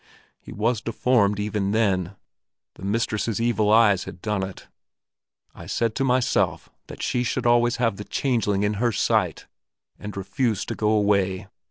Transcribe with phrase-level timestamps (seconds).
[0.39, 2.15] He was deformed even then:
[2.73, 4.67] the mistress's evil eyes had done it.
[5.53, 9.45] I said to myself that she should always have the changeling in her sight,
[9.99, 11.49] and refused to go away.